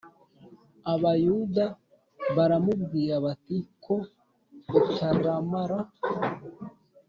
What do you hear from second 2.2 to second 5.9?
baramubwira bati ko utaramara